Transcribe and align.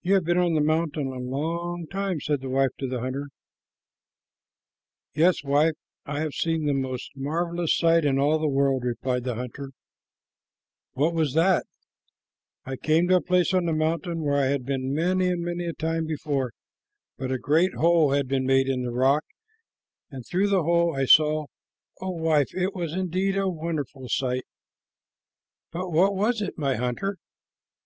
"You 0.00 0.14
have 0.14 0.24
been 0.24 0.38
on 0.38 0.54
the 0.54 0.62
mountain 0.62 1.08
a 1.08 1.18
long 1.18 1.86
time," 1.88 2.20
said 2.22 2.40
the 2.40 2.48
wife 2.48 2.70
of 2.80 2.88
the 2.88 3.00
hunter. 3.00 3.28
"Yes, 5.14 5.44
wife, 5.44 5.74
and 6.06 6.16
I 6.16 6.20
have 6.22 6.32
seen 6.32 6.64
the 6.64 6.72
most 6.72 7.10
marvelous 7.14 7.76
sight 7.76 8.06
in 8.06 8.18
all 8.18 8.38
the 8.38 8.48
world," 8.48 8.82
replied 8.82 9.24
the 9.24 9.34
hunter. 9.34 9.72
"What 10.94 11.12
was 11.12 11.34
that?" 11.34 11.66
"I 12.64 12.76
came 12.76 13.08
to 13.08 13.16
a 13.16 13.20
place 13.20 13.52
on 13.52 13.66
the 13.66 13.74
mountain 13.74 14.22
where 14.22 14.38
I 14.40 14.46
had 14.46 14.64
been 14.64 14.94
many 14.94 15.26
and 15.28 15.42
many 15.42 15.66
a 15.66 15.74
time 15.74 16.06
before, 16.06 16.52
but 17.18 17.30
a 17.30 17.36
great 17.38 17.74
hole 17.74 18.12
had 18.12 18.28
been 18.28 18.46
made 18.46 18.70
in 18.70 18.84
the 18.84 18.90
rock, 18.90 19.22
and 20.10 20.24
through 20.24 20.48
the 20.48 20.62
hole 20.62 20.96
I 20.96 21.04
saw 21.04 21.44
oh, 22.00 22.10
wife, 22.12 22.54
it 22.54 22.74
was 22.74 22.94
indeed 22.94 23.36
a 23.36 23.50
wonderful 23.50 24.08
sight!" 24.08 24.46
"But 25.72 25.90
what 25.90 26.14
was 26.16 26.40
it, 26.40 26.56
my 26.56 26.76
hunter?" 26.76 27.18